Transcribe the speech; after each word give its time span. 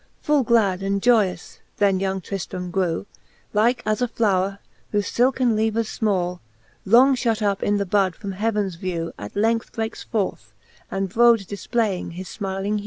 Full 0.23 0.41
glad 0.41 0.81
and 0.81 0.99
joyous 0.99 1.59
then 1.77 1.99
young 1.99 2.21
Tnfiram 2.21 2.71
grew, 2.71 3.05
Like 3.53 3.83
as 3.85 4.01
a 4.01 4.07
flowre, 4.07 4.57
whofe 4.91 5.11
filken 5.11 5.53
leaves 5.55 5.99
fmall. 5.99 6.39
Long 6.85 7.15
fhut 7.15 7.43
up 7.43 7.61
in 7.61 7.77
the 7.77 7.85
bud 7.85 8.15
from 8.15 8.31
heavens 8.31 8.77
vew, 8.77 9.13
At 9.19 9.35
length 9.35 9.73
breakes 9.73 10.01
forth, 10.01 10.53
and 10.89 11.07
brode 11.11 11.45
diiplayes 11.45 12.13
his 12.13 12.35
fmyling 12.35 12.77
hew. 12.79 12.79